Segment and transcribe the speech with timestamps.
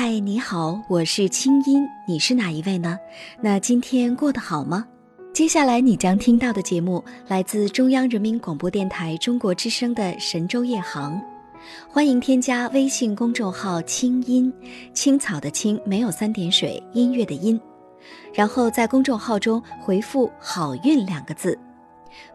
[0.00, 2.96] 嗨，你好，我是清音，你是哪一位呢？
[3.40, 4.86] 那今天过得好吗？
[5.34, 11.20] 接下来你将听到的节目来自中央人民广播电台中国之声的神州夜航，
[11.90, 14.52] 欢迎添加微信公众号“清音
[14.94, 17.60] 青草”的青没有三点水，音乐的音，
[18.32, 21.58] 然后在公众号中回复“好运”两个字。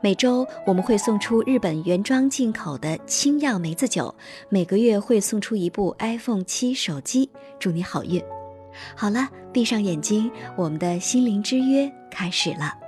[0.01, 4.13] 每周我们会送出日本原装进口的清酿梅子酒，
[4.49, 7.29] 每个月会送出一部 iPhone 七手机，
[7.59, 8.23] 祝你好运。
[8.95, 12.82] 好了，闭上眼睛，我们的心灵之约开始了。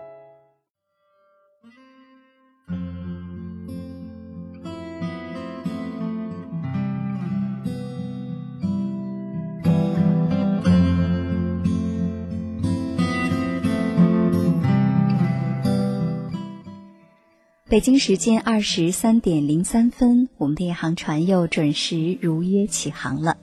[17.76, 23.36] 北京时间二十三点零三分，我们的夜航船又准时如约起航了。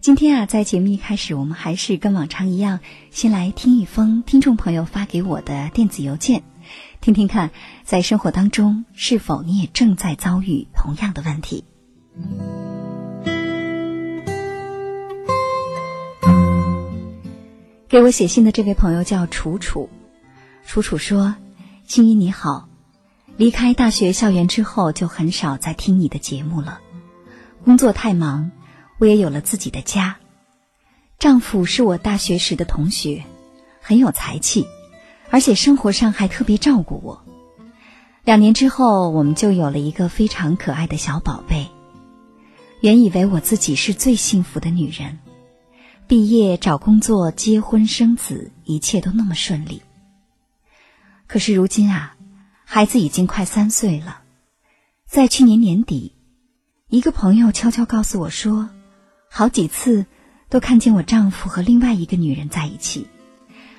[0.00, 6.44] 今天啊，在节目一开始，我们还是跟往常一样，先来听一封听众朋友发给我的电子邮件，
[7.02, 7.50] 听听看，
[7.84, 11.62] 在生活当中是否你也正在遭遇同样的问题。
[17.86, 19.90] 给我写信的这位朋友叫楚楚，
[20.64, 21.36] 楚楚说
[21.86, 22.70] ：“青衣你好。”
[23.36, 26.80] 离开大学校园之后，就很少再听你的节目了。
[27.64, 28.50] 工作太忙，
[28.98, 30.16] 我也有了自己的家。
[31.18, 33.24] 丈夫是我大学时的同学，
[33.82, 34.66] 很有才气，
[35.28, 37.22] 而且生活上还特别照顾我。
[38.24, 41.68] 两年之后，我们就有了一个非常可爱的小宝贝。
[42.80, 45.18] 原以为我自己是最幸福的女人，
[46.06, 49.82] 毕业、找工作、结婚、生子，一切都那么顺利。
[51.26, 52.15] 可是如今啊。
[52.68, 54.22] 孩子已经快三岁了，
[55.08, 56.12] 在去年年底，
[56.88, 58.68] 一个朋友悄悄告诉我说，
[59.30, 60.04] 好几次
[60.48, 63.06] 都看见我丈夫和另外一个女人在一起，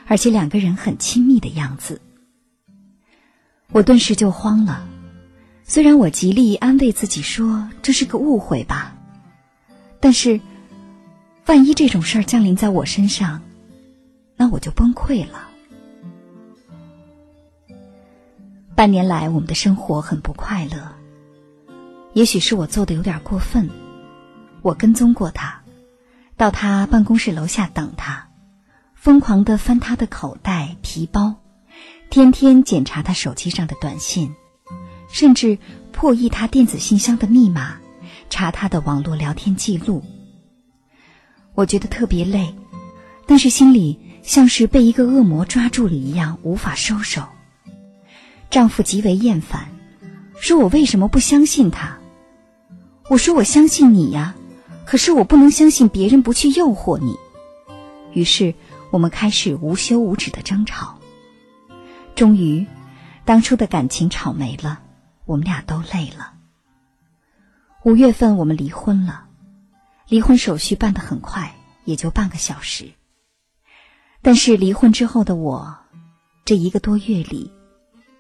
[0.08, 2.02] 而且两个人很亲密的样子。
[3.72, 4.88] 我顿时就慌了，
[5.66, 8.96] 虽然我极力安慰自己说这是个误会吧，
[10.00, 10.40] 但是
[11.46, 13.42] 万一这种事儿降临在我身上，
[14.38, 15.47] 那我就崩溃了。
[18.78, 20.94] 半年来，我们的生活很不快乐。
[22.14, 23.72] 也许是我做的有点过分，
[24.62, 25.64] 我跟踪过他，
[26.36, 28.28] 到他办公室楼下等他，
[28.94, 31.38] 疯狂的翻他的口袋、皮包，
[32.12, 34.36] 天天检查他手机上的短信，
[35.10, 35.58] 甚至
[35.92, 37.78] 破译他电子信箱的密码，
[38.30, 40.04] 查他的网络聊天记录。
[41.56, 42.54] 我觉得特别累，
[43.26, 47.28] 但是心里像是被一个恶魔抓住了一样，无法收手。
[48.50, 49.70] 丈夫极为厌烦，
[50.40, 51.98] 说我为什么不相信他？
[53.10, 54.36] 我说我相信你呀，
[54.86, 57.18] 可是我不能相信别人不去诱惑你。
[58.14, 58.56] 于是
[58.90, 60.98] 我们开始无休无止的争吵。
[62.16, 62.66] 终于，
[63.26, 64.80] 当初的感情吵没了，
[65.26, 66.34] 我们俩都累了。
[67.84, 69.26] 五月份我们离婚了，
[70.08, 72.92] 离婚手续办得很快，也就半个小时。
[74.22, 75.78] 但是离婚之后的我，
[76.46, 77.52] 这一个多月里。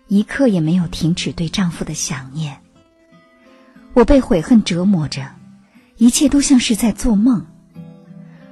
[0.07, 2.61] 一刻也没有停止对丈夫的想念。
[3.93, 5.31] 我被悔恨折磨着，
[5.97, 7.45] 一切都像是在做梦。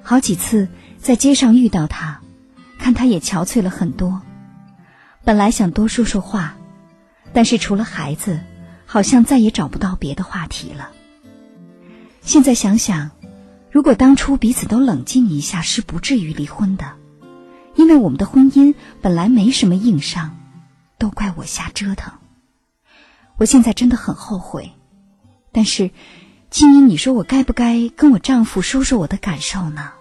[0.01, 0.67] 好几次
[0.99, 2.21] 在街上遇到他，
[2.77, 4.21] 看他也憔悴了很多。
[5.23, 6.57] 本来想多说说话，
[7.33, 8.39] 但是除了孩子，
[8.85, 10.89] 好像再也找不到别的话题了。
[12.21, 13.11] 现在想想，
[13.71, 16.93] 如果当初彼此都冷静一下，是不至于离婚的，
[17.75, 20.37] 因为我们的婚姻本来没什么硬伤。
[20.97, 22.13] 都怪我瞎折腾，
[23.37, 24.71] 我现在真的很后悔。
[25.51, 25.91] 但是，
[26.49, 29.91] 青音，你说我该不该跟我丈夫说说我的感受呢？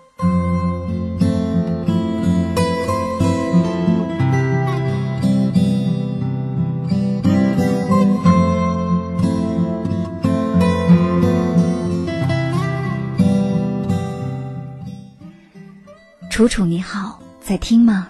[16.31, 18.09] 楚楚你好，在听吗？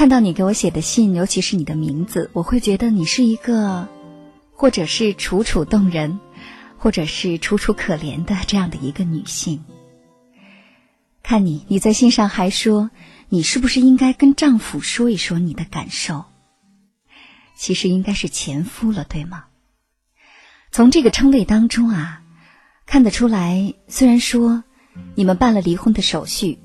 [0.00, 3.86] 看到你给我写的信，尤其是你的名字，我会觉得你是一个，
[4.50, 6.18] 或者是楚楚动人，
[6.78, 9.62] 或者是楚楚可怜的这样的一个女性。
[11.22, 12.90] 看你，你在信上还说，
[13.28, 16.24] 你是不是应该跟丈夫说一说你的感受？
[17.54, 19.44] 其实应该是前夫了，对吗？
[20.72, 22.22] 从这个称谓当中啊，
[22.86, 24.64] 看得出来，虽然说
[25.14, 26.58] 你们办了离婚的手续，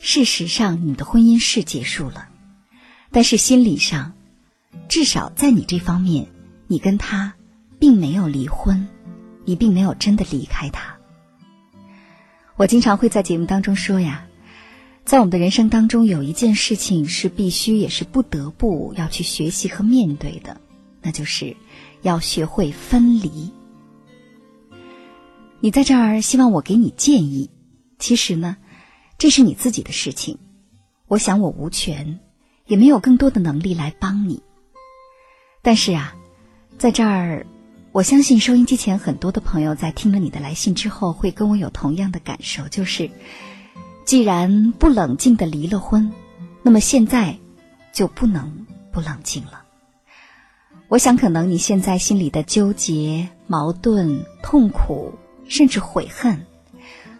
[0.00, 2.30] 事实上你们的婚姻是结束了。
[3.12, 4.14] 但是心理上，
[4.88, 6.26] 至少在你这方面，
[6.66, 7.34] 你跟他
[7.78, 8.88] 并没有离婚，
[9.44, 10.96] 你并没有真的离开他。
[12.56, 14.26] 我经常会在节目当中说呀，
[15.04, 20.60] 在我们的人生当中，有一件事情是必须也是不得不要去学习和面对的，
[21.02, 21.56] 那就是
[22.00, 23.52] 要学会分离。
[25.60, 27.50] 你在这儿希望我给你建议，
[27.98, 28.56] 其实呢，
[29.18, 30.38] 这是你自己的事情。
[31.08, 32.20] 我想我无权，
[32.72, 34.42] 也没有更多的能力来帮你。
[35.60, 36.14] 但是啊，
[36.78, 37.46] 在这儿。
[37.92, 43.10] 我相信收音机前很多的朋友在听了你的来信之后，会跟我有同样的感受，就是，
[44.06, 46.10] 既然不冷静的离了婚，
[46.62, 47.36] 那么现在
[47.92, 49.64] 就不能不冷静了。
[50.88, 55.12] 我想，可能你现在心里的纠结、矛盾、痛苦，
[55.46, 56.46] 甚至悔恨，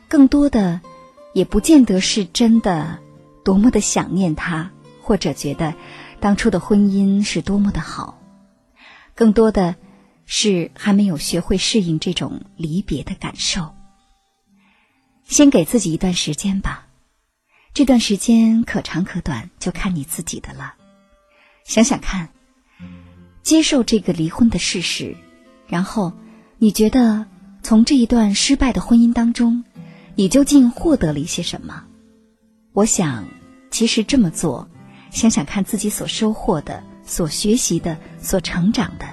[0.08, 0.80] 更多的
[1.34, 2.98] 也不见得是真的
[3.44, 4.70] 多么的想念他，
[5.12, 5.74] 或者觉得
[6.20, 8.18] 当初的婚姻是多么的好，
[9.14, 9.76] 更多的。
[10.24, 13.74] 是还没有学会适应这种离别的感受。
[15.24, 16.86] 先给自己一段时间吧，
[17.74, 20.72] 这段时间可长可短，就看你自己的了。
[21.64, 22.30] 想想看，
[23.42, 25.14] 接受这个离婚的事实，
[25.66, 26.14] 然后
[26.56, 27.26] 你觉得
[27.62, 29.64] 从这一段失败的婚姻当中，
[30.14, 31.84] 你究竟获得了一些什么？
[32.72, 33.28] 我想，
[33.70, 34.70] 其实这么做，
[35.12, 39.06] 想想看自己所收获的、所学习的、所成长的。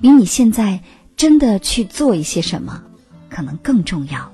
[0.00, 0.80] 比你现在
[1.16, 2.80] 真的去做一些什么，
[3.28, 4.32] 可能更重要。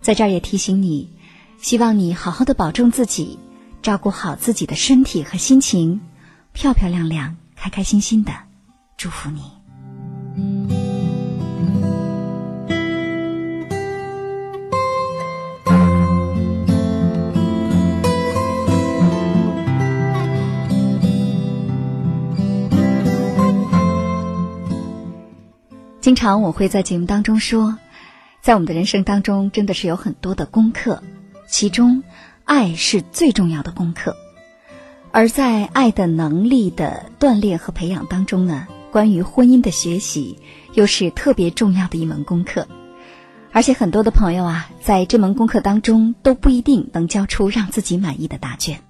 [0.00, 1.10] 在这儿也提醒你，
[1.60, 3.38] 希望你好好的保重自己，
[3.82, 6.00] 照顾好自己的身体和心情，
[6.52, 8.32] 漂漂亮亮、开开心心的，
[8.96, 9.42] 祝福你。
[26.16, 27.78] 常我会在节目当中说，
[28.40, 31.02] 在我们的人生当中，真的是有很多的功课，
[31.46, 32.02] 其中
[32.44, 34.16] 爱是最重要的功课。
[35.12, 40.38] 而在爱的能力的锻炼和培养当中呢，关于婚姻的学习
[40.74, 42.66] 又是特别重要的一门功课。
[43.52, 48.80] 而且很多的朋友啊，在这门功课当中都不一定能交出让自己满意的答卷。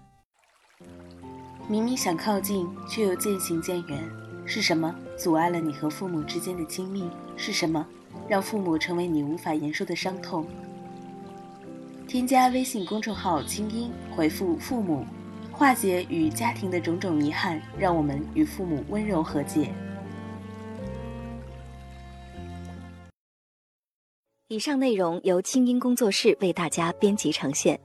[1.69, 4.26] 明明想靠近，却又渐行渐远。
[4.47, 7.11] 是什么阻碍了你和父母之间的亲密？
[7.37, 7.87] 是什么
[8.29, 10.47] 让父母成为你无法言说的伤痛？
[12.07, 15.05] 添加微信公众号“清音”，回复“父母”，
[15.51, 19.69] 化解与家庭的种种遗憾，让我们与父母温柔和解。
[24.49, 27.79] 以上内容由清音工作室为大家编辑呈现。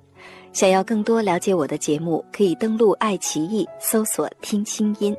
[0.53, 5.17] 想要更多了解我的节目，可以登录爱奇艺搜索“听清音”。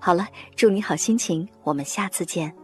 [0.00, 2.54] 好了，祝你好心情，我们下次见。